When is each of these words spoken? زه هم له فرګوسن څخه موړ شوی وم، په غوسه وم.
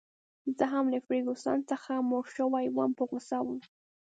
زه 0.57 0.65
هم 0.73 0.85
له 0.93 0.99
فرګوسن 1.05 1.59
څخه 1.71 1.93
موړ 2.09 2.23
شوی 2.35 2.65
وم، 2.69 2.91
په 2.97 3.03
غوسه 3.09 3.37
وم. 3.43 3.59